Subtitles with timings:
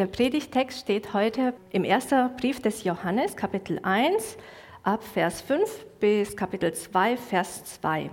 [0.00, 4.38] Der Predigtext steht heute im ersten Brief des Johannes, Kapitel 1,
[4.82, 8.08] ab Vers 5 bis Kapitel 2, Vers 2.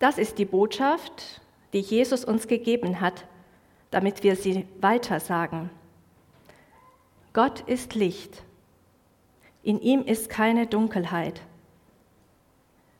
[0.00, 1.40] Das ist die Botschaft,
[1.72, 3.26] die Jesus uns gegeben hat,
[3.92, 5.70] damit wir sie weitersagen.
[7.32, 8.42] Gott ist Licht.
[9.62, 11.42] In ihm ist keine Dunkelheit.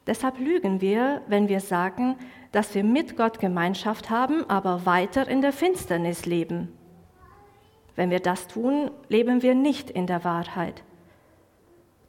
[0.06, 2.14] Deshalb lügen wir, wenn wir sagen,
[2.52, 6.78] dass wir mit Gott Gemeinschaft haben, aber weiter in der Finsternis leben.
[7.96, 10.82] Wenn wir das tun, leben wir nicht in der Wahrheit.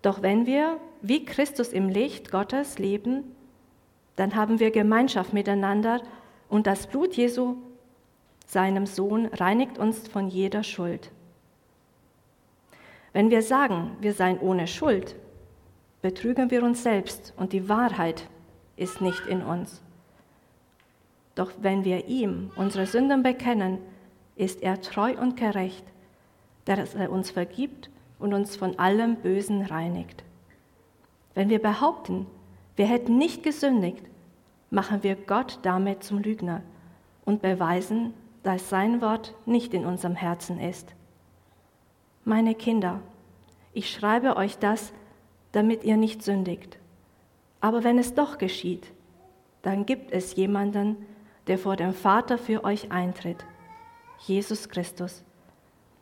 [0.02, 3.23] Doch wenn wir, wie Christus im Licht Gottes, leben,
[4.16, 6.02] dann haben wir Gemeinschaft miteinander
[6.50, 7.56] und das Blut Jesu,
[8.46, 11.12] seinem Sohn, reinigt uns von jeder Schuld.
[13.14, 15.16] Wenn wir sagen, wir seien ohne Schuld,
[16.02, 18.28] betrügen wir uns selbst und die Wahrheit
[18.76, 19.81] ist nicht in uns.
[21.36, 23.80] Doch wenn wir ihm unsere Sünden bekennen,
[24.36, 25.86] ist er treu und gerecht,
[26.66, 30.23] dass er uns vergibt und uns von allem Bösen reinigt.
[31.34, 32.26] Wenn wir behaupten,
[32.76, 34.04] wir hätten nicht gesündigt,
[34.70, 36.61] machen wir Gott damit zum Lügner
[37.26, 40.94] und beweisen, dass sein Wort nicht in unserem Herzen ist.
[42.26, 43.00] Meine Kinder,
[43.73, 44.94] ich schreibe euch das,
[45.52, 46.78] damit ihr nicht sündigt.
[47.61, 48.92] Aber wenn es doch geschieht,
[49.61, 50.98] dann gibt es jemanden,
[51.48, 53.45] der vor dem Vater für euch eintritt,
[54.26, 55.24] Jesus Christus,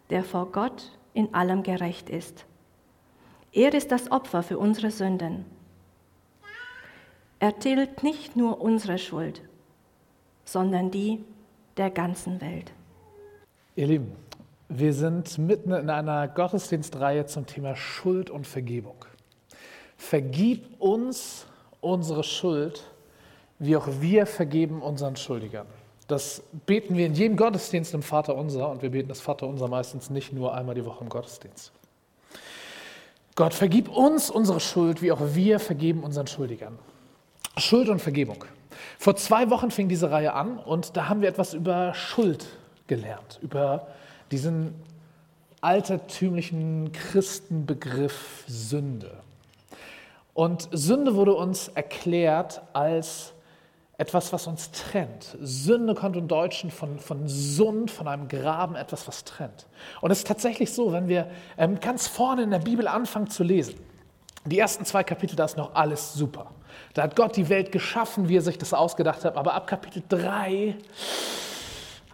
[0.09, 2.45] der vor Gott in allem gerecht ist.
[3.51, 5.45] Er ist das Opfer für unsere Sünden.
[7.39, 9.41] Er tilgt nicht nur unsere Schuld,
[10.45, 11.23] sondern die
[11.77, 12.71] der ganzen Welt.
[13.75, 14.15] Ihr Lieben,
[14.69, 19.05] wir sind mitten in einer Gottesdienstreihe zum Thema Schuld und Vergebung.
[19.97, 21.47] Vergib uns
[21.81, 22.83] unsere Schuld,
[23.59, 25.67] wie auch wir vergeben unseren Schuldigern.
[26.11, 29.69] Das beten wir in jedem Gottesdienst im Vater Unser und wir beten das Vater Unser
[29.69, 31.71] meistens nicht nur einmal die Woche im Gottesdienst.
[33.35, 36.77] Gott, vergib uns unsere Schuld, wie auch wir vergeben unseren Schuldigern.
[37.55, 38.43] Schuld und Vergebung.
[38.99, 42.45] Vor zwei Wochen fing diese Reihe an und da haben wir etwas über Schuld
[42.87, 43.87] gelernt, über
[44.31, 44.75] diesen
[45.61, 49.13] altertümlichen Christenbegriff Sünde.
[50.33, 53.31] Und Sünde wurde uns erklärt als
[54.01, 55.37] etwas, was uns trennt.
[55.39, 59.67] Sünde kommt im Deutschen von, von Sund, von einem Graben, etwas, was trennt.
[60.01, 63.43] Und es ist tatsächlich so, wenn wir ähm, ganz vorne in der Bibel anfangen zu
[63.43, 63.75] lesen,
[64.43, 66.49] die ersten zwei Kapitel, da ist noch alles super.
[66.95, 69.37] Da hat Gott die Welt geschaffen, wie er sich das ausgedacht hat.
[69.37, 70.75] Aber ab Kapitel 3,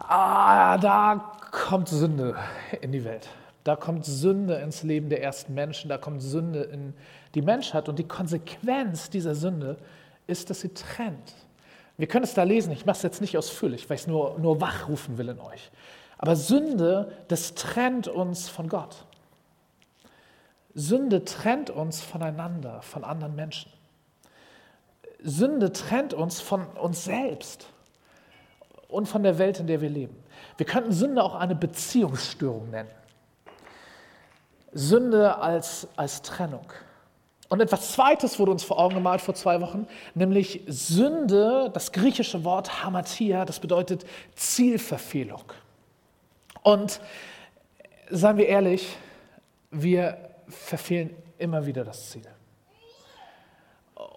[0.00, 2.36] ah, da kommt Sünde
[2.82, 3.30] in die Welt.
[3.64, 5.88] Da kommt Sünde ins Leben der ersten Menschen.
[5.88, 6.92] Da kommt Sünde in
[7.34, 7.88] die Menschheit.
[7.88, 9.78] Und die Konsequenz dieser Sünde
[10.26, 11.47] ist, dass sie trennt.
[11.98, 14.38] Wir können es da lesen, ich mache es jetzt nicht ausführlich, weil ich es nur,
[14.38, 15.70] nur wachrufen will in euch.
[16.16, 19.04] Aber Sünde, das trennt uns von Gott.
[20.74, 23.72] Sünde trennt uns voneinander, von anderen Menschen.
[25.20, 27.66] Sünde trennt uns von uns selbst
[28.86, 30.16] und von der Welt, in der wir leben.
[30.56, 32.90] Wir könnten Sünde auch eine Beziehungsstörung nennen.
[34.72, 36.66] Sünde als, als Trennung.
[37.48, 42.44] Und etwas Zweites wurde uns vor Augen gemalt vor zwei Wochen, nämlich Sünde, das griechische
[42.44, 44.04] Wort Hamatia, das bedeutet
[44.34, 45.44] Zielverfehlung.
[46.62, 47.00] Und
[48.10, 48.96] seien wir ehrlich,
[49.70, 52.26] wir verfehlen immer wieder das Ziel.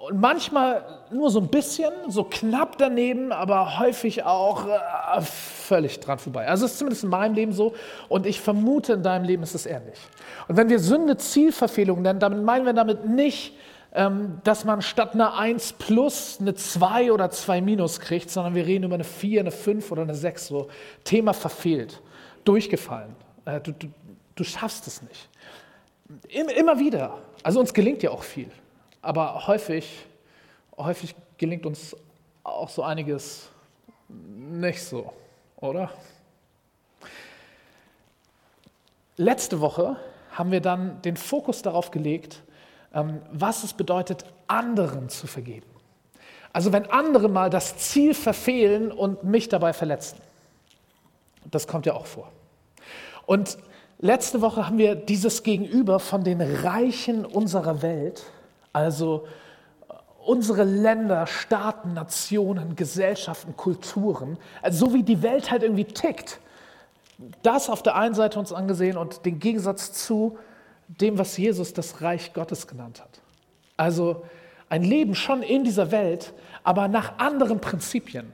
[0.02, 6.18] Und manchmal nur so ein bisschen, so knapp daneben, aber häufig auch äh, völlig dran
[6.18, 6.48] vorbei.
[6.48, 7.76] Also es ist zumindest in meinem Leben so
[8.10, 10.00] und ich vermute, in deinem Leben ist es ähnlich.
[10.48, 13.54] Und wenn wir Sünde Zielverfehlung nennen, dann meinen wir damit nicht,
[13.94, 18.66] ähm, dass man statt einer 1 plus eine 2 oder 2 minus kriegt, sondern wir
[18.66, 20.48] reden über eine 4, eine 5 oder eine 6.
[20.48, 20.68] So
[21.04, 22.02] Thema verfehlt,
[22.44, 23.16] durchgefallen.
[23.46, 23.88] Äh, du, du,
[24.34, 25.30] du schaffst es nicht.
[26.58, 27.20] Immer wieder.
[27.44, 28.50] Also uns gelingt ja auch viel.
[29.02, 30.06] Aber häufig,
[30.78, 31.96] häufig gelingt uns
[32.44, 33.50] auch so einiges
[34.10, 35.12] nicht so,
[35.58, 35.92] oder?
[39.18, 39.98] Letzte Woche
[40.32, 42.42] haben wir dann den Fokus darauf gelegt,
[42.94, 45.68] ähm, was es bedeutet, anderen zu vergeben.
[46.54, 50.18] Also wenn andere mal das Ziel verfehlen und mich dabei verletzen.
[51.50, 52.32] Das kommt ja auch vor.
[53.26, 53.58] Und
[54.00, 58.24] letzte Woche haben wir dieses Gegenüber von den Reichen unserer Welt
[58.74, 59.28] also
[60.26, 66.40] unsere Länder, Staaten, Nationen, Gesellschaften, Kulturen, also so wie die Welt halt irgendwie tickt,
[67.44, 70.38] das auf der einen Seite uns angesehen und den Gegensatz zu
[70.88, 73.22] dem, was Jesus das Reich Gottes genannt hat.
[73.78, 74.24] Also
[74.70, 76.34] ein Leben schon in dieser Welt,
[76.64, 78.34] aber nach anderen Prinzipien.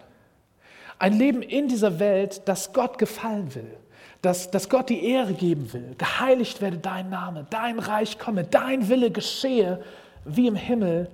[1.00, 3.78] Ein Leben in dieser Welt, das Gott gefallen will,
[4.22, 5.96] dass, dass Gott die Ehre geben will.
[5.98, 9.84] Geheiligt werde dein Name, dein Reich komme, dein Wille geschehe,
[10.28, 11.10] wie im Himmel,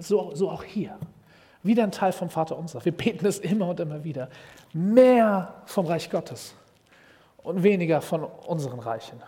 [0.00, 0.96] so, so auch hier.
[1.62, 2.84] Wieder ein Teil vom Vater unser.
[2.84, 4.28] Wir beten es immer und immer wieder.
[4.72, 6.54] Mehr vom Reich Gottes
[7.42, 9.22] und weniger von unseren Reichen.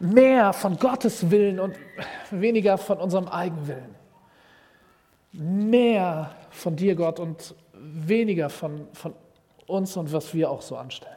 [0.00, 1.76] Mehr von Gottes Willen und
[2.30, 3.94] weniger von unserem Eigenwillen.
[5.32, 9.14] Mehr von dir, Gott, und weniger von, von
[9.66, 11.16] uns und was wir auch so anstellen.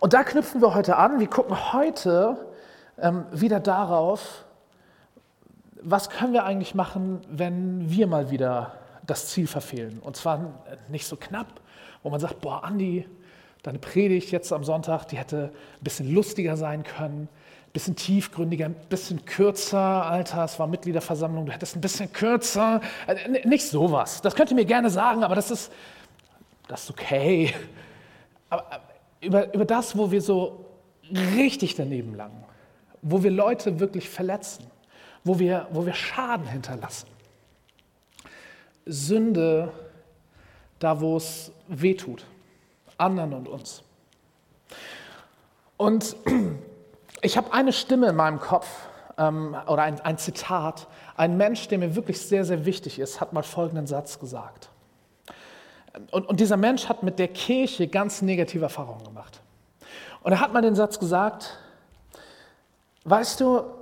[0.00, 1.20] Und da knüpfen wir heute an.
[1.20, 2.38] Wir gucken heute
[2.98, 4.44] ähm, wieder darauf,
[5.82, 8.72] was können wir eigentlich machen, wenn wir mal wieder
[9.06, 10.00] das Ziel verfehlen.
[10.00, 10.52] Und zwar
[10.88, 11.60] nicht so knapp,
[12.02, 13.06] wo man sagt, boah, Andi,
[13.62, 18.66] deine Predigt jetzt am Sonntag, die hätte ein bisschen lustiger sein können, ein bisschen tiefgründiger,
[18.66, 19.78] ein bisschen kürzer.
[19.78, 22.80] Alter, es war Mitgliederversammlung, du hättest ein bisschen kürzer.
[23.06, 24.22] Äh, nicht sowas.
[24.22, 25.72] Das könnt ihr mir gerne sagen, aber das ist,
[26.66, 27.54] das ist okay.
[28.50, 28.64] Aber
[29.20, 30.66] über, über das, wo wir so
[31.36, 32.44] richtig daneben langen,
[33.02, 34.66] wo wir Leute wirklich verletzen,
[35.28, 37.06] wo wir, wo wir Schaden hinterlassen.
[38.86, 39.72] Sünde
[40.78, 42.24] da, wo es weh tut,
[42.96, 43.82] anderen und uns.
[45.76, 46.16] Und
[47.22, 48.66] ich habe eine Stimme in meinem Kopf
[49.18, 50.86] ähm, oder ein, ein Zitat.
[51.14, 54.70] Ein Mensch, der mir wirklich sehr, sehr wichtig ist, hat mal folgenden Satz gesagt.
[56.10, 59.42] Und, und dieser Mensch hat mit der Kirche ganz negative Erfahrungen gemacht.
[60.22, 61.58] Und er hat mal den Satz gesagt,
[63.04, 63.77] weißt du,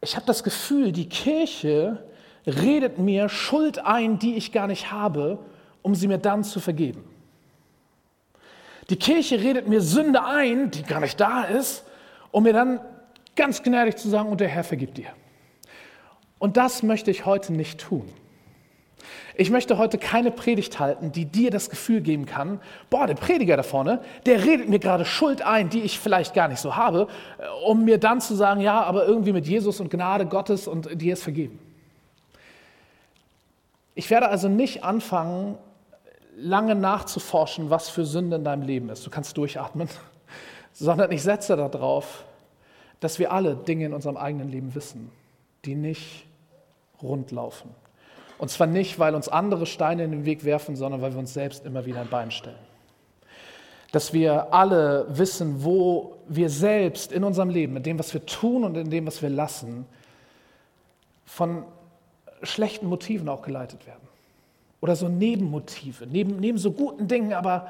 [0.00, 2.04] ich habe das Gefühl, die Kirche
[2.46, 5.38] redet mir Schuld ein, die ich gar nicht habe,
[5.82, 7.04] um sie mir dann zu vergeben.
[8.88, 11.84] Die Kirche redet mir Sünde ein, die gar nicht da ist,
[12.30, 12.80] um mir dann
[13.36, 15.10] ganz gnädig zu sagen, und der Herr vergibt dir.
[16.38, 18.10] Und das möchte ich heute nicht tun.
[19.34, 22.60] Ich möchte heute keine Predigt halten, die dir das Gefühl geben kann,
[22.90, 26.48] boah, der Prediger da vorne, der redet mir gerade Schuld ein, die ich vielleicht gar
[26.48, 27.08] nicht so habe,
[27.38, 31.00] äh, um mir dann zu sagen, ja, aber irgendwie mit Jesus und Gnade Gottes und
[31.00, 31.58] dir ist vergeben.
[33.94, 35.58] Ich werde also nicht anfangen,
[36.36, 39.06] lange nachzuforschen, was für Sünde in deinem Leben ist.
[39.06, 39.88] Du kannst durchatmen,
[40.72, 42.24] sondern ich setze darauf,
[43.00, 45.10] dass wir alle Dinge in unserem eigenen Leben wissen,
[45.64, 46.26] die nicht
[47.02, 47.70] rund laufen.
[48.40, 51.34] Und zwar nicht, weil uns andere Steine in den Weg werfen, sondern weil wir uns
[51.34, 52.56] selbst immer wieder ein Bein stellen.
[53.92, 58.64] Dass wir alle wissen, wo wir selbst in unserem Leben, in dem, was wir tun
[58.64, 59.84] und in dem, was wir lassen,
[61.26, 61.64] von
[62.42, 64.08] schlechten Motiven auch geleitet werden.
[64.80, 67.68] Oder so Nebenmotive, neben, neben so guten Dingen, aber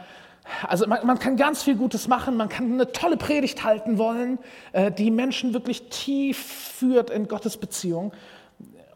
[0.69, 4.39] also man, man, kann ganz viel Gutes machen, man kann eine tolle Predigt halten wollen,
[4.73, 8.13] äh, die Menschen wirklich tief führt in Gottes Beziehung.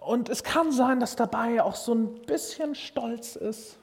[0.04, 3.78] Und es kann sein, dass dabei auch so ein bisschen Stolz ist,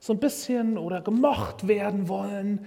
[0.00, 2.66] so ein bisschen oder gemocht werden wollen,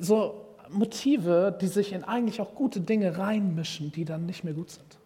[0.00, 4.70] so Motive, die sich in eigentlich auch gute Dinge reinmischen, die dann nicht mehr gut
[4.70, 4.98] sind.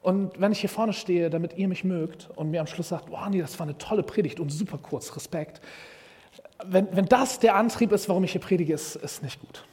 [0.00, 3.10] Und wenn ich hier vorne stehe, damit ihr mich mögt und mir am Schluss sagt,
[3.10, 5.60] wow, nee, das war eine tolle Predigt und super kurz, Respekt.
[6.64, 9.64] Wenn, wenn das der Antrieb ist, warum ich hier predige, ist, ist nicht gut.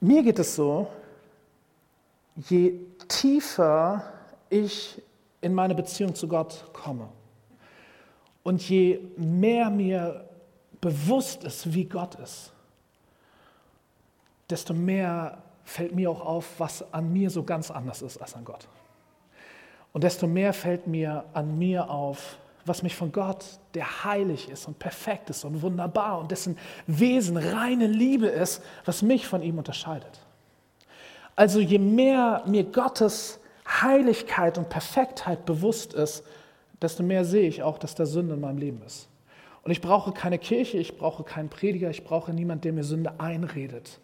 [0.00, 0.88] Mir geht es so,
[2.36, 4.02] je tiefer
[4.48, 5.02] ich
[5.40, 7.08] in meine Beziehung zu Gott komme
[8.42, 10.28] und je mehr mir
[10.80, 12.52] bewusst ist, wie Gott ist,
[14.50, 18.44] desto mehr fällt mir auch auf, was an mir so ganz anders ist als an
[18.44, 18.68] Gott.
[19.92, 24.66] Und desto mehr fällt mir an mir auf, was mich von Gott, der heilig ist
[24.66, 29.58] und perfekt ist und wunderbar und dessen Wesen reine Liebe ist, was mich von ihm
[29.58, 30.21] unterscheidet.
[31.36, 36.24] Also je mehr mir Gottes Heiligkeit und Perfektheit bewusst ist,
[36.80, 39.08] desto mehr sehe ich auch, dass da Sünde in meinem Leben ist.
[39.62, 43.20] Und ich brauche keine Kirche, ich brauche keinen Prediger, ich brauche niemanden, der mir Sünde
[43.20, 44.00] einredet,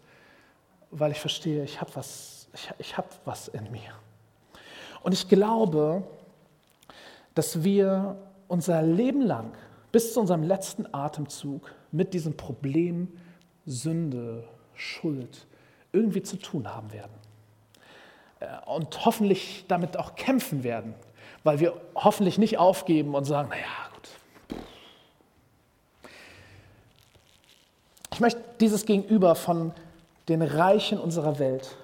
[0.89, 3.91] weil ich verstehe, ich habe was, ich, ich hab was in mir.
[5.03, 6.03] Und ich glaube,
[7.35, 8.17] dass wir
[8.47, 9.51] unser Leben lang
[9.91, 13.09] bis zu unserem letzten Atemzug mit diesem Problem
[13.65, 15.45] Sünde, Schuld
[15.91, 17.18] irgendwie zu tun haben werden.
[18.39, 20.93] Äh, und hoffentlich damit auch kämpfen werden,
[21.43, 24.59] weil wir hoffentlich nicht aufgeben und sagen, naja, gut.
[28.13, 29.71] Ich möchte dieses Gegenüber von
[30.27, 31.77] den Reichen unserer Welt,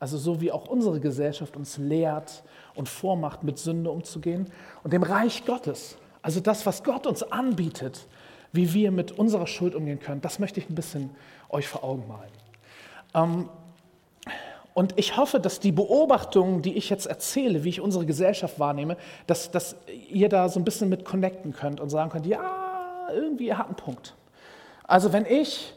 [0.00, 2.42] also so wie auch unsere Gesellschaft uns lehrt
[2.74, 4.50] und vormacht, mit Sünde umzugehen,
[4.82, 8.06] und dem Reich Gottes, also das, was Gott uns anbietet,
[8.52, 11.10] wie wir mit unserer Schuld umgehen können, das möchte ich ein bisschen
[11.48, 12.30] euch vor Augen malen.
[13.14, 13.48] Ähm,
[14.74, 18.96] und ich hoffe, dass die Beobachtungen, die ich jetzt erzähle, wie ich unsere Gesellschaft wahrnehme,
[19.26, 19.76] dass, dass
[20.08, 23.68] ihr da so ein bisschen mit connecten könnt und sagen könnt, ja, irgendwie, ihr habt
[23.68, 24.14] einen Punkt.
[24.84, 25.74] Also wenn ich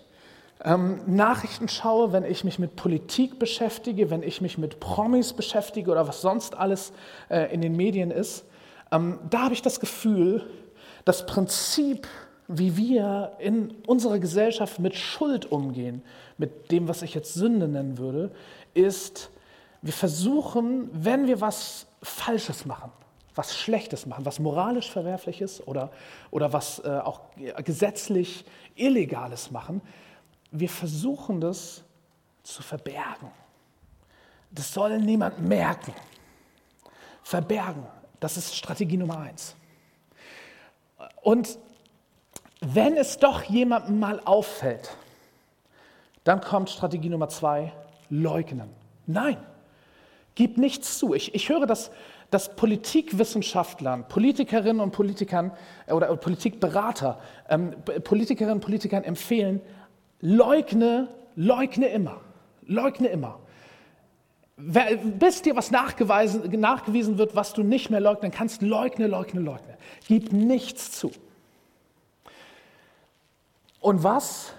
[0.64, 5.92] ähm, Nachrichten schaue, wenn ich mich mit Politik beschäftige, wenn ich mich mit Promis beschäftige
[5.92, 6.94] oder was sonst alles
[7.30, 8.46] äh, in den Medien ist,
[8.92, 10.46] ähm, da habe ich das Gefühl,
[11.04, 12.08] das Prinzip,
[12.48, 16.02] wie wir in unserer Gesellschaft mit Schuld umgehen,
[16.38, 18.32] mit dem, was ich jetzt Sünde nennen würde,
[18.76, 19.32] ist,
[19.82, 22.92] wir versuchen, wenn wir was Falsches machen,
[23.34, 25.92] was Schlechtes machen, was moralisch Verwerfliches oder,
[26.32, 27.22] oder was äh, auch
[27.64, 29.82] gesetzlich Illegales machen,
[30.52, 31.84] wir versuchen das
[32.44, 33.32] zu verbergen.
[34.52, 35.94] Das soll niemand merken.
[37.24, 37.86] Verbergen,
[38.20, 39.56] das ist Strategie Nummer eins.
[41.22, 41.58] Und
[42.62, 44.96] wenn es doch jemandem mal auffällt,
[46.24, 47.74] dann kommt Strategie Nummer zwei,
[48.10, 48.70] leugnen.
[49.08, 49.38] Nein,
[50.36, 51.14] gib nichts zu.
[51.14, 51.92] Ich, ich höre das
[52.30, 55.52] dass Politikwissenschaftlern, Politikerinnen und Politikern
[55.86, 57.20] äh, oder Politikberater,
[57.50, 59.62] ähm, Politikerinnen und Politikern empfehlen,
[60.22, 62.22] leugne, leugne immer,
[62.66, 63.40] leugne immer.
[64.58, 69.78] Bis dir was nachgewiesen wird, was du nicht mehr leugnen kannst, leugne, leugne, leugne.
[70.08, 71.12] Gib nichts zu.
[73.82, 74.54] Und was,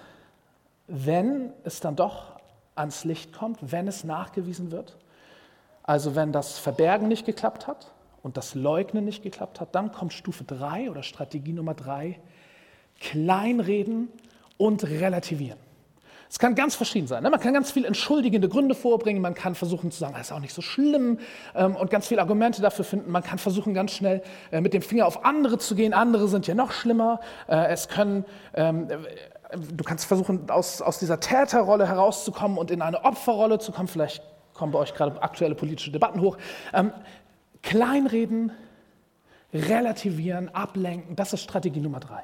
[0.85, 2.36] wenn es dann doch
[2.77, 4.97] ans Licht kommt, wenn es nachgewiesen wird?
[5.83, 7.91] Also wenn das Verbergen nicht geklappt hat
[8.21, 12.19] und das Leugnen nicht geklappt hat, dann kommt Stufe 3 oder Strategie Nummer 3,
[12.99, 14.09] kleinreden
[14.57, 15.59] und relativieren.
[16.29, 17.23] Es kann ganz verschieden sein.
[17.23, 17.29] Ne?
[17.29, 20.39] Man kann ganz viel entschuldigende Gründe vorbringen, man kann versuchen zu sagen, das ist auch
[20.39, 21.19] nicht so schlimm
[21.55, 23.11] ähm, und ganz viele Argumente dafür finden.
[23.11, 25.93] Man kann versuchen, ganz schnell äh, mit dem Finger auf andere zu gehen.
[25.93, 27.21] Andere sind ja noch schlimmer.
[27.47, 28.89] Äh, es können, ähm,
[29.51, 33.87] du kannst versuchen, aus, aus dieser Täterrolle herauszukommen und in eine Opferrolle zu kommen.
[33.87, 34.23] Vielleicht
[34.53, 36.37] kommen bei euch gerade aktuelle politische Debatten hoch.
[36.73, 36.91] Ähm,
[37.61, 38.51] kleinreden,
[39.53, 42.23] relativieren, ablenken, das ist Strategie Nummer drei.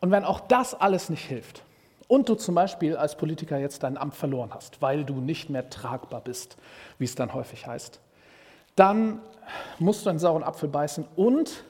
[0.00, 1.62] Und wenn auch das alles nicht hilft
[2.08, 5.68] und du zum Beispiel als Politiker jetzt dein Amt verloren hast, weil du nicht mehr
[5.68, 6.56] tragbar bist,
[6.98, 8.00] wie es dann häufig heißt,
[8.76, 9.20] dann
[9.78, 11.64] musst du einen sauren Apfel beißen und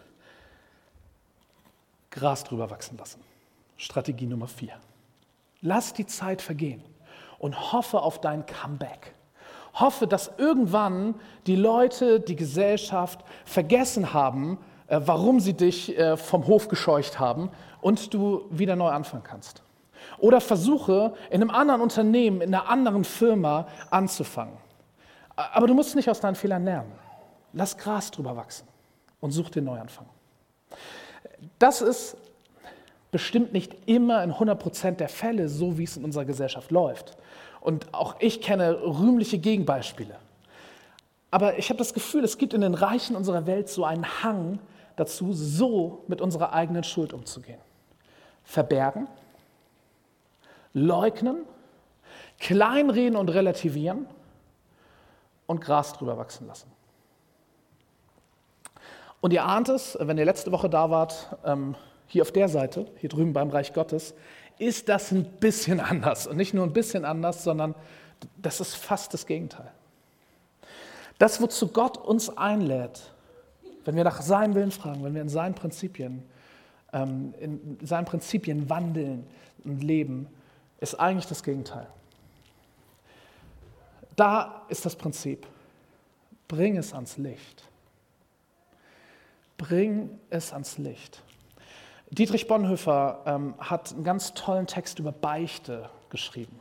[2.11, 3.30] Gras drüber wachsen lassen.
[3.81, 4.75] Strategie Nummer vier.
[5.63, 6.83] Lass die Zeit vergehen
[7.39, 9.15] und hoffe auf dein Comeback.
[9.73, 11.15] Hoffe, dass irgendwann
[11.47, 14.59] die Leute, die Gesellschaft vergessen haben,
[14.89, 19.63] äh, warum sie dich äh, vom Hof gescheucht haben und du wieder neu anfangen kannst.
[20.19, 24.59] Oder versuche, in einem anderen Unternehmen, in einer anderen Firma anzufangen.
[25.37, 26.93] Aber du musst nicht aus deinen Fehlern lernen.
[27.55, 28.69] Lass Gras drüber wachsen
[29.21, 30.07] und such den Neuanfang.
[31.59, 32.17] Das ist
[33.11, 37.17] bestimmt nicht immer in 100% der Fälle so, wie es in unserer Gesellschaft läuft.
[37.61, 40.17] Und auch ich kenne rühmliche Gegenbeispiele.
[41.31, 44.59] Aber ich habe das Gefühl, es gibt in den Reichen unserer Welt so einen Hang
[44.97, 47.61] dazu, so mit unserer eigenen Schuld umzugehen.
[48.45, 49.07] Verbergen,
[50.73, 51.45] leugnen,
[52.39, 54.07] kleinreden und relativieren
[55.47, 56.71] und Gras drüber wachsen lassen.
[59.21, 61.77] Und ihr ahnt es, wenn ihr letzte Woche da wart, ähm,
[62.11, 64.15] hier auf der Seite, hier drüben beim Reich Gottes,
[64.59, 66.27] ist das ein bisschen anders.
[66.27, 67.75] Und nicht nur ein bisschen anders, sondern
[68.37, 69.71] das ist fast das Gegenteil.
[71.19, 73.13] Das, wozu Gott uns einlädt,
[73.85, 76.23] wenn wir nach seinem Willen fragen, wenn wir in seinen Prinzipien,
[76.93, 79.27] ähm, in seinen Prinzipien wandeln
[79.65, 80.27] und leben,
[80.81, 81.87] ist eigentlich das Gegenteil.
[84.17, 85.47] Da ist das Prinzip,
[86.49, 87.65] bring es ans Licht.
[89.57, 91.23] Bring es ans Licht.
[92.13, 96.59] Dietrich Bonhoeffer ähm, hat einen ganz tollen Text über Beichte geschrieben.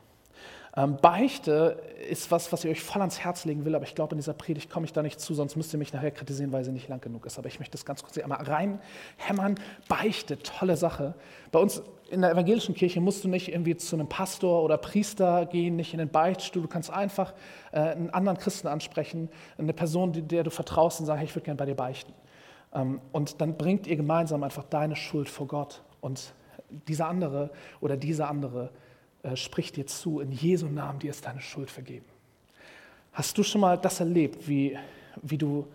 [0.77, 4.13] Ähm, Beichte ist was, was ich euch voll ans Herz legen will, aber ich glaube,
[4.13, 6.63] in dieser Predigt komme ich da nicht zu, sonst müsst ihr mich nachher kritisieren, weil
[6.63, 7.39] sie nicht lang genug ist.
[7.39, 9.56] Aber ich möchte das ganz kurz hier einmal reinhämmern.
[9.88, 11.15] Beichte, tolle Sache.
[11.51, 15.48] Bei uns in der evangelischen Kirche musst du nicht irgendwie zu einem Pastor oder Priester
[15.48, 16.62] gehen, nicht in den Beichtstuhl.
[16.62, 17.34] Du kannst einfach
[17.72, 21.46] äh, einen anderen Christen ansprechen, eine Person, der du vertraust und sagen, hey, ich würde
[21.46, 22.13] gerne bei dir beichten.
[22.74, 25.82] Ähm, und dann bringt ihr gemeinsam einfach deine Schuld vor Gott.
[26.02, 26.34] Und
[26.88, 28.72] dieser andere oder diese andere
[29.24, 32.06] äh, spricht dir zu, in Jesu Namen, dir ist deine Schuld vergeben.
[33.12, 34.78] Hast du schon mal das erlebt, wie,
[35.22, 35.68] wie du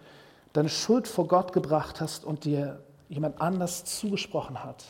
[0.53, 4.85] deine Schuld vor Gott gebracht hast und dir jemand anders zugesprochen hat?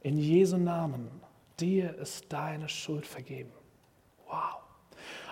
[0.00, 1.08] In Jesu Namen,
[1.60, 3.52] dir ist deine Schuld vergeben.
[4.26, 4.56] Wow.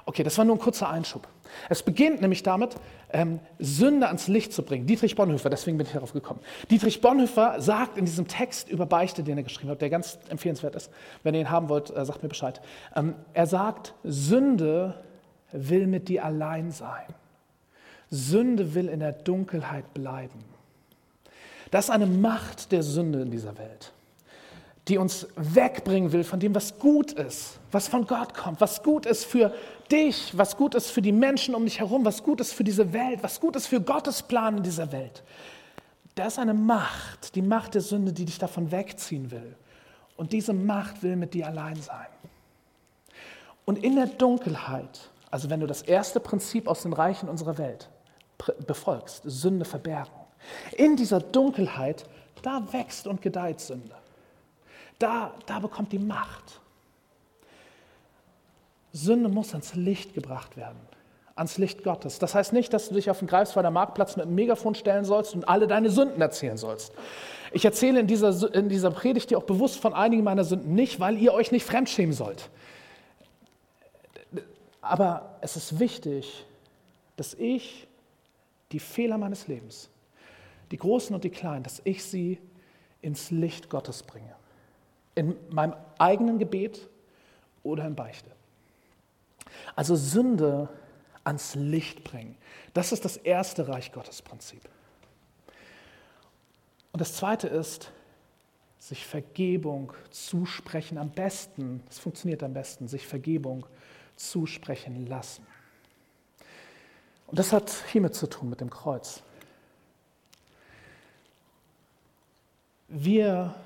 [0.04, 1.26] Okay, das war nur ein kurzer Einschub.
[1.69, 2.76] Es beginnt nämlich damit,
[3.12, 4.87] ähm, Sünde ans Licht zu bringen.
[4.87, 6.40] Dietrich Bonhoeffer, deswegen bin ich darauf gekommen.
[6.71, 10.75] Dietrich Bonhoeffer sagt in diesem Text über Beichte, den er geschrieben hat, der ganz empfehlenswert
[10.75, 10.90] ist,
[11.23, 12.61] wenn ihr ihn haben wollt, äh, sagt mir Bescheid.
[12.95, 14.95] Ähm, er sagt, Sünde
[15.52, 17.07] will mit dir allein sein.
[18.11, 20.45] Sünde will in der Dunkelheit bleiben.
[21.71, 23.93] Das ist eine Macht der Sünde in dieser Welt.
[24.88, 29.04] Die uns wegbringen will von dem, was gut ist, was von Gott kommt, was gut
[29.04, 29.52] ist für
[29.90, 32.92] dich, was gut ist für die Menschen um dich herum, was gut ist für diese
[32.92, 35.23] Welt, was gut ist für Gottes Plan in dieser Welt.
[36.14, 39.54] Da ist eine Macht, die Macht der Sünde, die dich davon wegziehen will.
[40.16, 42.07] Und diese Macht will mit dir allein sein.
[43.64, 47.88] Und in der Dunkelheit, also wenn du das erste Prinzip aus den Reichen unserer Welt
[48.66, 50.11] befolgst, Sünde verbergen,
[50.76, 52.04] in dieser Dunkelheit,
[52.42, 53.95] da wächst und gedeiht Sünde.
[54.99, 56.61] Da, da bekommt die Macht.
[58.93, 60.78] Sünde muss ans Licht gebracht werden,
[61.37, 62.19] ans Licht Gottes.
[62.19, 65.35] Das heißt nicht, dass du dich auf den Greifswalder Marktplatz mit einem Megafon stellen sollst
[65.35, 66.93] und alle deine Sünden erzählen sollst.
[67.52, 71.00] Ich erzähle in dieser, in dieser Predigt dir auch bewusst von einigen meiner Sünden nicht,
[71.00, 72.50] weil ihr euch nicht fremdschämen sollt.
[74.81, 76.45] Aber es ist wichtig,
[77.17, 77.87] dass ich
[78.73, 79.90] die Fehler meines Lebens,
[80.71, 82.38] die großen und die kleinen, dass ich sie
[83.00, 84.38] ins Licht Gottes bringe.
[85.18, 86.88] In meinem eigenen Gebet
[87.64, 88.30] oder in Beichte.
[89.75, 90.68] Also Sünde
[91.25, 92.37] ans Licht bringen.
[92.72, 94.62] Das ist das erste Reich Gottes Prinzip.
[96.92, 97.90] Und das zweite ist,
[98.78, 103.66] sich Vergebung zusprechen am besten, es funktioniert am besten, sich Vergebung
[104.14, 105.44] zusprechen lassen.
[107.26, 109.20] Und das hat hiermit zu tun mit dem Kreuz.
[112.87, 113.56] Wir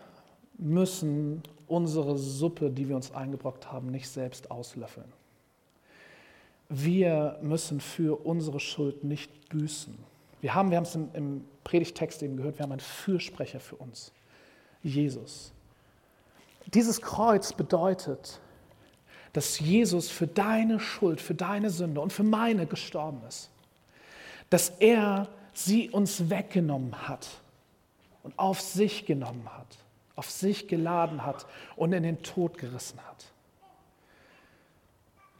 [0.62, 5.12] müssen unsere Suppe, die wir uns eingebrockt haben, nicht selbst auslöffeln.
[6.68, 9.94] Wir müssen für unsere Schuld nicht büßen.
[10.40, 13.76] Wir haben, wir haben es im, im Predigtext eben gehört, wir haben einen Fürsprecher für
[13.76, 14.12] uns,
[14.82, 15.52] Jesus.
[16.72, 18.40] Dieses Kreuz bedeutet,
[19.32, 23.50] dass Jesus für deine Schuld, für deine Sünde und für meine gestorben ist.
[24.50, 27.28] Dass er sie uns weggenommen hat
[28.22, 29.78] und auf sich genommen hat,
[30.16, 33.26] auf sich geladen hat und in den Tod gerissen hat.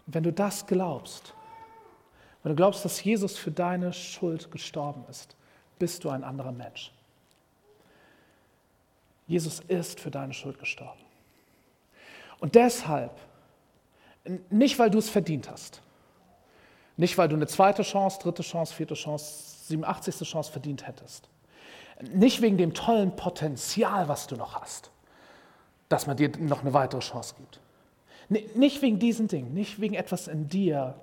[0.06, 1.34] Wenn du das glaubst,
[2.42, 5.36] wenn du glaubst, dass Jesus für deine Schuld gestorben ist,
[5.78, 6.92] bist du ein anderer Mensch.
[9.28, 11.00] Jesus ist für deine Schuld gestorben.
[12.40, 13.12] Und deshalb
[14.50, 15.80] nicht, weil du es verdient hast.
[16.96, 20.28] Nicht, weil du eine zweite Chance, dritte Chance, vierte Chance, 87.
[20.28, 21.28] Chance verdient hättest.
[22.12, 24.90] Nicht wegen dem tollen Potenzial, was du noch hast,
[25.88, 27.60] dass man dir noch eine weitere Chance gibt.
[28.56, 30.94] Nicht wegen diesen Dingen, nicht wegen etwas in dir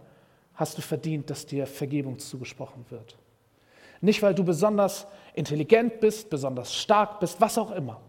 [0.55, 3.17] hast du verdient, dass dir Vergebung zugesprochen wird.
[4.01, 8.01] Nicht, weil du besonders intelligent bist, besonders stark bist, was auch immer.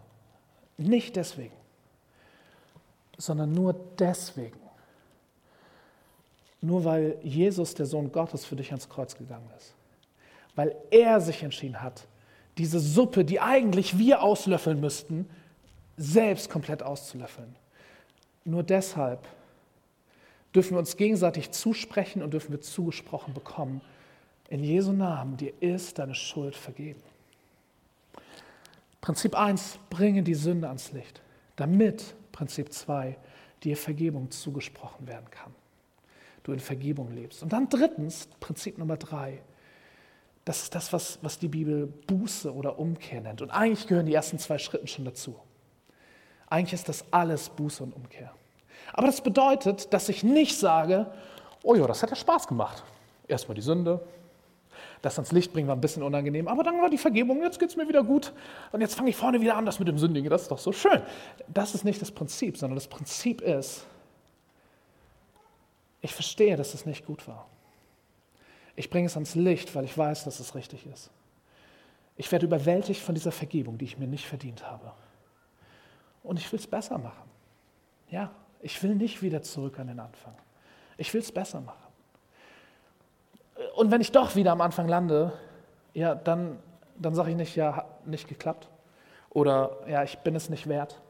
[0.77, 1.55] Nicht deswegen,
[3.17, 4.59] sondern nur deswegen,
[6.61, 9.73] nur weil Jesus, der Sohn Gottes, für dich ans Kreuz gegangen ist.
[10.55, 12.05] Weil er sich entschieden hat,
[12.61, 15.27] diese Suppe, die eigentlich wir auslöffeln müssten,
[15.97, 17.55] selbst komplett auszulöffeln.
[18.45, 19.27] Nur deshalb
[20.53, 23.81] dürfen wir uns gegenseitig zusprechen und dürfen wir zugesprochen bekommen.
[24.47, 27.01] In Jesu Namen, dir ist deine Schuld vergeben.
[28.99, 31.21] Prinzip 1, bringe die Sünde ans Licht,
[31.55, 33.17] damit Prinzip 2,
[33.63, 35.51] dir Vergebung zugesprochen werden kann
[36.43, 37.43] du in Vergebung lebst.
[37.43, 39.41] Und dann drittens, Prinzip Nummer drei,
[40.45, 43.41] das ist das, was, was die Bibel Buße oder Umkehr nennt.
[43.41, 45.39] Und eigentlich gehören die ersten zwei Schritte schon dazu.
[46.49, 48.31] Eigentlich ist das alles Buße und Umkehr.
[48.93, 51.07] Aber das bedeutet, dass ich nicht sage,
[51.63, 52.83] oh ja, das hat ja Spaß gemacht.
[53.27, 54.01] Erstmal die Sünde,
[55.01, 57.69] das ans Licht bringen war ein bisschen unangenehm, aber dann war die Vergebung, jetzt geht
[57.69, 58.33] es mir wieder gut
[58.71, 60.71] und jetzt fange ich vorne wieder an, das mit dem Sündigen, das ist doch so
[60.71, 61.01] schön.
[61.47, 63.85] Das ist nicht das Prinzip, sondern das Prinzip ist,
[66.01, 67.47] ich verstehe, dass es nicht gut war.
[68.75, 71.09] Ich bringe es ans Licht, weil ich weiß, dass es richtig ist.
[72.15, 74.91] Ich werde überwältigt von dieser Vergebung, die ich mir nicht verdient habe.
[76.23, 77.29] Und ich will es besser machen.
[78.09, 78.31] Ja,
[78.61, 80.35] ich will nicht wieder zurück an den Anfang.
[80.97, 81.91] Ich will es besser machen.
[83.75, 85.33] Und wenn ich doch wieder am Anfang lande,
[85.93, 86.59] ja, dann,
[86.97, 88.69] dann sage ich nicht, ja, hat nicht geklappt.
[89.29, 91.01] Oder ja, ich bin es nicht wert.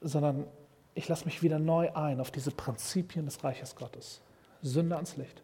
[0.00, 0.46] Sondern
[0.94, 4.20] ich lasse mich wieder neu ein auf diese Prinzipien des Reiches Gottes.
[4.62, 5.42] Sünde ans Licht,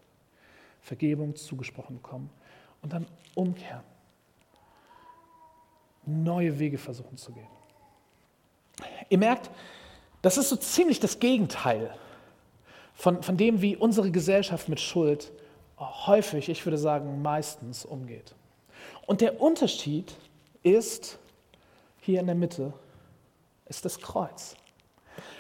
[0.88, 2.31] Vergebung zugesprochen bekommen
[2.83, 3.85] und dann umkehren.
[6.07, 7.46] Neue Wege versuchen zu gehen.
[9.11, 9.51] Ihr merkt,
[10.22, 11.94] das ist so ziemlich das Gegenteil
[12.94, 15.31] von, von dem, wie unsere Gesellschaft mit Schuld
[15.79, 18.35] häufig, ich würde sagen meistens, umgeht.
[19.07, 20.16] Und der Unterschied
[20.62, 21.18] ist,
[22.01, 22.72] hier in der Mitte,
[23.66, 24.57] ist das Kreuz.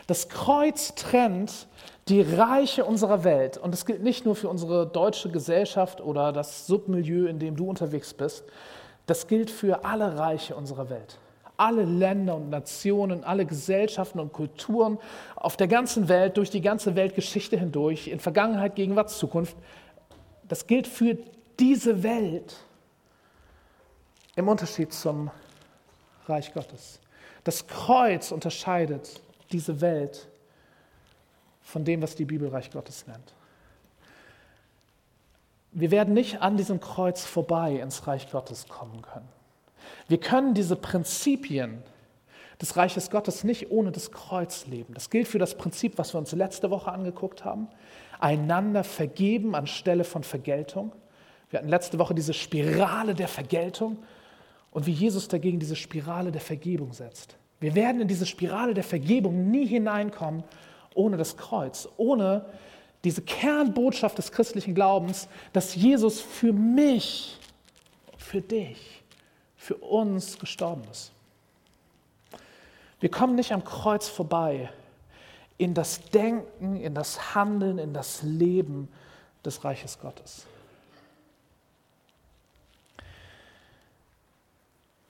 [0.08, 1.68] Das Kreuz trennt
[2.08, 3.58] die Reiche unserer Welt.
[3.58, 7.68] Und das gilt nicht nur für unsere deutsche Gesellschaft oder das Submilieu, in dem du
[7.68, 8.44] unterwegs bist.
[9.06, 11.18] Das gilt für alle Reiche unserer Welt.
[11.58, 14.98] alle Länder und Nationen, alle Gesellschaften und Kulturen
[15.34, 19.56] auf der ganzen Welt, durch die ganze Weltgeschichte hindurch, in Vergangenheit, Gegenwart, Zukunft.
[20.46, 21.18] Das gilt für
[21.58, 22.56] diese Welt
[24.36, 25.30] im Unterschied zum
[26.28, 27.00] Reich Gottes.
[27.42, 29.20] Das Kreuz unterscheidet
[29.52, 30.28] diese Welt
[31.62, 33.34] von dem, was die Bibel Reich Gottes nennt.
[35.72, 39.28] Wir werden nicht an diesem Kreuz vorbei ins Reich Gottes kommen können.
[40.08, 41.82] Wir können diese Prinzipien
[42.60, 44.94] des Reiches Gottes nicht ohne das Kreuz leben.
[44.94, 47.68] Das gilt für das Prinzip, was wir uns letzte Woche angeguckt haben.
[48.18, 50.92] Einander vergeben anstelle von Vergeltung.
[51.50, 53.98] Wir hatten letzte Woche diese Spirale der Vergeltung
[54.70, 57.37] und wie Jesus dagegen diese Spirale der Vergebung setzt.
[57.60, 60.44] Wir werden in diese Spirale der Vergebung nie hineinkommen
[60.94, 62.44] ohne das Kreuz, ohne
[63.04, 67.38] diese Kernbotschaft des christlichen Glaubens, dass Jesus für mich,
[68.16, 69.02] für dich,
[69.56, 71.12] für uns gestorben ist.
[73.00, 74.70] Wir kommen nicht am Kreuz vorbei
[75.56, 78.88] in das Denken, in das Handeln, in das Leben
[79.44, 80.46] des Reiches Gottes.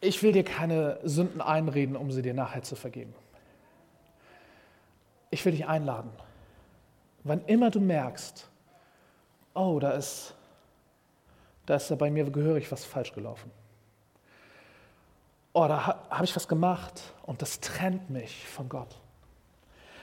[0.01, 3.15] Ich will dir keine Sünden einreden, um sie dir nachher zu vergeben.
[5.31, 6.11] Ich will dich einladen,
[7.25, 8.49] wann immer du merkst,
[9.55, 10.35] oh, da ist,
[11.67, 13.51] da ist bei mir gehörig was falsch gelaufen.
[15.53, 19.01] Oh, da habe ich was gemacht und das trennt mich von Gott.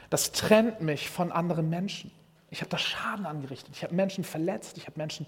[0.10, 2.12] Das trennt mich von anderen Menschen.
[2.50, 3.76] Ich habe da Schaden angerichtet.
[3.76, 4.78] Ich habe Menschen verletzt.
[4.78, 5.26] Ich habe Menschen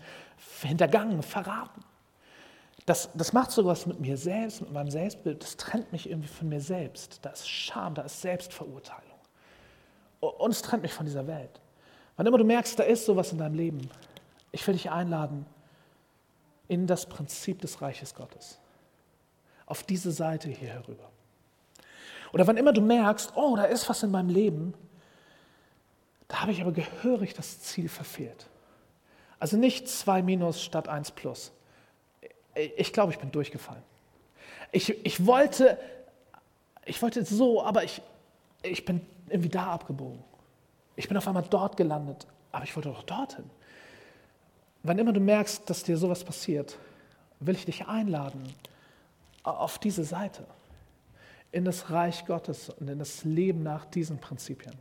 [0.62, 1.84] hintergangen, verraten.
[2.88, 5.44] Das, das macht sogar was mit mir selbst, mit meinem Selbstbild.
[5.44, 7.20] Das trennt mich irgendwie von mir selbst.
[7.22, 9.04] Da ist Scham, da ist Selbstverurteilung.
[10.22, 11.60] Und es trennt mich von dieser Welt.
[12.16, 13.90] Wann immer du merkst, da ist sowas in deinem Leben,
[14.54, 15.46] ich will dich einladen
[16.70, 18.58] in das Prinzip des Reiches Gottes.
[19.66, 21.12] Auf diese Seite hier herüber.
[22.32, 24.74] Oder wann immer du merkst, oh, da ist was in meinem Leben,
[26.30, 28.48] da habe ich aber gehörig das Ziel verfehlt.
[29.40, 31.52] Also nicht 2 minus statt 1 plus
[32.58, 33.84] ich glaube, ich bin durchgefallen.
[34.72, 35.78] Ich, ich, wollte,
[36.86, 38.02] ich wollte so, aber ich,
[38.64, 40.24] ich bin irgendwie da abgebogen.
[40.96, 43.46] Ich bin auf einmal dort gelandet, aber ich wollte doch dorthin.
[44.84, 46.78] Wann immer du merkst, dass dir sowas passiert,
[47.40, 48.42] will ich dich einladen
[49.44, 50.46] auf diese Seite,
[51.52, 54.76] in das Reich Gottes und in das Leben nach diesen Prinzipien.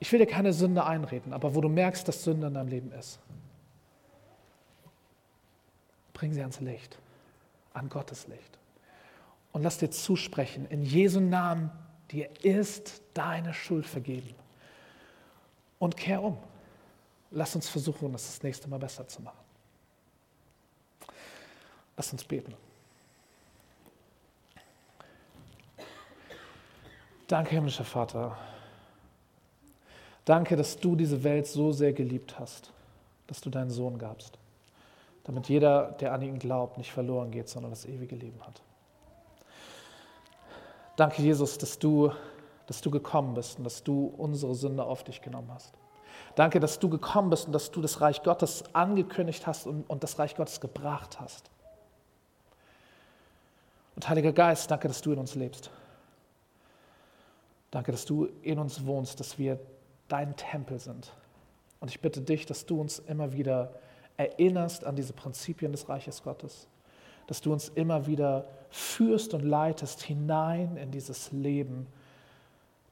[0.00, 2.92] Ich will dir keine Sünde einreden, aber wo du merkst, dass Sünde in deinem Leben
[2.92, 3.18] ist,
[6.18, 6.98] Bring sie ans Licht,
[7.74, 8.58] an Gottes Licht.
[9.52, 11.70] Und lass dir zusprechen, in Jesu Namen,
[12.10, 14.34] dir ist deine Schuld vergeben.
[15.78, 16.36] Und kehr um.
[17.30, 19.38] Lass uns versuchen, das das nächste Mal besser zu machen.
[21.96, 22.52] Lass uns beten.
[27.28, 28.36] Danke, himmlischer Vater.
[30.24, 32.72] Danke, dass du diese Welt so sehr geliebt hast,
[33.28, 34.36] dass du deinen Sohn gabst
[35.28, 38.62] damit jeder, der an ihn glaubt, nicht verloren geht, sondern das ewige Leben hat.
[40.96, 42.10] Danke, Jesus, dass du,
[42.66, 45.74] dass du gekommen bist und dass du unsere Sünde auf dich genommen hast.
[46.34, 50.02] Danke, dass du gekommen bist und dass du das Reich Gottes angekündigt hast und, und
[50.02, 51.50] das Reich Gottes gebracht hast.
[53.96, 55.70] Und Heiliger Geist, danke, dass du in uns lebst.
[57.70, 59.60] Danke, dass du in uns wohnst, dass wir
[60.08, 61.12] dein Tempel sind.
[61.80, 63.74] Und ich bitte dich, dass du uns immer wieder
[64.18, 66.66] erinnerst an diese Prinzipien des Reiches Gottes,
[67.26, 71.86] dass du uns immer wieder führst und leitest hinein in dieses Leben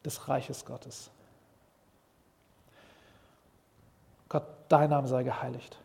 [0.04, 1.10] des Reiches Gottes.
[4.28, 5.78] Gott, dein Name sei geheiligt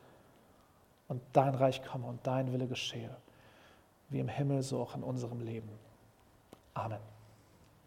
[1.08, 3.16] und dein Reich komme und dein Wille geschehe,
[4.10, 5.70] wie im Himmel so auch in unserem Leben.
[6.74, 7.11] Amen.